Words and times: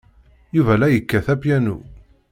Yuba 0.55 0.73
la 0.79 0.87
yekkat 0.89 1.27
apyanu. 1.33 1.77